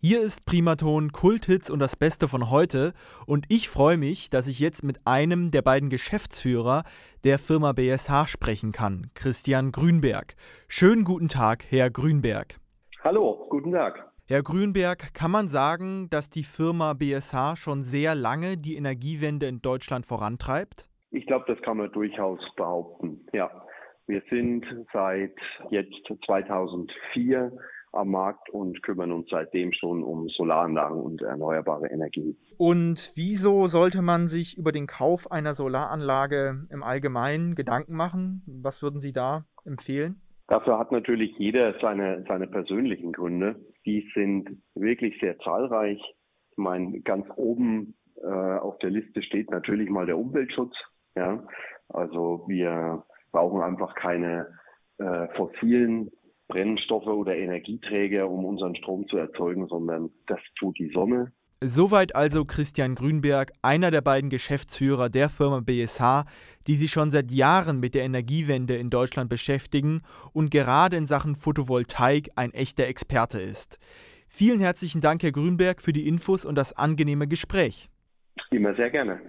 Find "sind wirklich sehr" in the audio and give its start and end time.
44.14-45.38